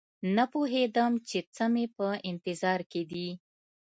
[0.35, 3.29] نه پوهېدم چې څه مې په انتظار کې دي